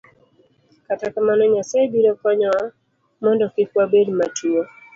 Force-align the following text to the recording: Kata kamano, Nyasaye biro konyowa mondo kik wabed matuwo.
Kata 0.87 1.05
kamano, 1.13 1.43
Nyasaye 1.53 1.85
biro 1.93 2.11
konyowa 2.21 2.63
mondo 3.23 3.45
kik 3.53 3.69
wabed 3.77 4.07
matuwo. 4.19 4.61